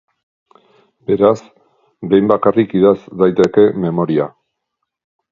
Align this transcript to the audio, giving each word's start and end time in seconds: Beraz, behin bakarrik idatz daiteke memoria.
Beraz, 1.09 1.43
behin 2.13 2.31
bakarrik 2.31 2.73
idatz 2.79 2.95
daiteke 3.21 3.67
memoria. 3.85 4.27